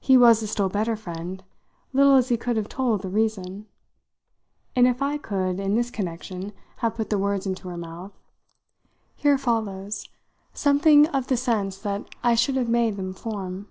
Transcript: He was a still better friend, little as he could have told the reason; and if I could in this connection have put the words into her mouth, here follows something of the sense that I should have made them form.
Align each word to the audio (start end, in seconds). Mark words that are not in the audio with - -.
He 0.00 0.18
was 0.18 0.42
a 0.42 0.46
still 0.46 0.68
better 0.68 0.96
friend, 0.96 1.42
little 1.94 2.16
as 2.16 2.28
he 2.28 2.36
could 2.36 2.58
have 2.58 2.68
told 2.68 3.00
the 3.00 3.08
reason; 3.08 3.64
and 4.76 4.86
if 4.86 5.00
I 5.00 5.16
could 5.16 5.58
in 5.60 5.72
this 5.72 5.90
connection 5.90 6.52
have 6.80 6.94
put 6.96 7.08
the 7.08 7.16
words 7.16 7.46
into 7.46 7.68
her 7.68 7.78
mouth, 7.78 8.12
here 9.14 9.38
follows 9.38 10.10
something 10.52 11.06
of 11.08 11.28
the 11.28 11.38
sense 11.38 11.78
that 11.78 12.06
I 12.22 12.34
should 12.34 12.56
have 12.56 12.68
made 12.68 12.98
them 12.98 13.14
form. 13.14 13.68